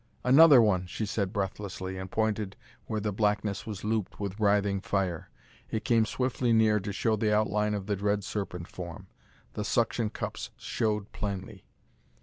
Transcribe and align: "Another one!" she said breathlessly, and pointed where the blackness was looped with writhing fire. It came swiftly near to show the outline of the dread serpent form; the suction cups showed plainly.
"Another 0.23 0.63
one!" 0.63 0.87
she 0.87 1.05
said 1.05 1.31
breathlessly, 1.31 1.95
and 1.99 2.09
pointed 2.09 2.55
where 2.87 2.99
the 2.99 3.13
blackness 3.13 3.67
was 3.67 3.83
looped 3.83 4.19
with 4.19 4.39
writhing 4.39 4.81
fire. 4.81 5.29
It 5.69 5.85
came 5.85 6.07
swiftly 6.07 6.51
near 6.51 6.79
to 6.79 6.91
show 6.91 7.15
the 7.15 7.31
outline 7.31 7.75
of 7.75 7.85
the 7.85 7.95
dread 7.97 8.23
serpent 8.23 8.67
form; 8.67 9.05
the 9.53 9.63
suction 9.63 10.09
cups 10.09 10.49
showed 10.57 11.11
plainly. 11.11 11.65